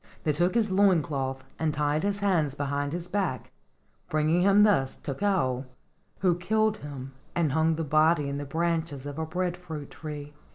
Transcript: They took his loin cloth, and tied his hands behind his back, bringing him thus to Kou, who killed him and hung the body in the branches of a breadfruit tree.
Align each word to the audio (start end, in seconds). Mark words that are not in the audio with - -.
They 0.23 0.31
took 0.33 0.55
his 0.55 0.71
loin 0.71 1.03
cloth, 1.03 1.43
and 1.59 1.75
tied 1.75 2.01
his 2.01 2.21
hands 2.21 2.55
behind 2.55 2.91
his 2.91 3.07
back, 3.07 3.51
bringing 4.09 4.41
him 4.41 4.63
thus 4.63 4.95
to 4.95 5.13
Kou, 5.13 5.65
who 6.21 6.35
killed 6.39 6.77
him 6.77 7.11
and 7.35 7.51
hung 7.51 7.75
the 7.75 7.83
body 7.83 8.27
in 8.27 8.39
the 8.39 8.45
branches 8.45 9.05
of 9.05 9.19
a 9.19 9.27
breadfruit 9.27 9.91
tree. 9.91 10.33